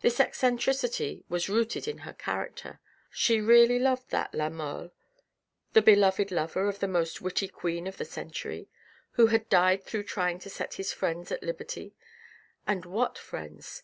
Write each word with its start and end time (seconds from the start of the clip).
This 0.00 0.18
eccentricity 0.18 1.26
was 1.28 1.50
rooted 1.50 1.86
in 1.86 1.98
her 1.98 2.14
character. 2.14 2.80
She 3.10 3.38
really 3.42 3.78
loved 3.78 4.08
that 4.08 4.34
la 4.34 4.48
Mole, 4.48 4.92
the 5.74 5.82
beloved 5.82 6.30
lover 6.30 6.70
of 6.70 6.78
the 6.80 6.88
most 6.88 7.20
witty 7.20 7.48
queen 7.48 7.86
of 7.86 7.98
the 7.98 8.06
century, 8.06 8.70
who 9.10 9.26
had 9.26 9.46
died 9.50 9.84
through 9.84 10.04
trying 10.04 10.38
to 10.38 10.48
set 10.48 10.72
his 10.80 10.94
friends 10.94 11.30
at 11.30 11.42
liberty— 11.42 11.94
and 12.66 12.86
what 12.86 13.18
friends 13.18 13.82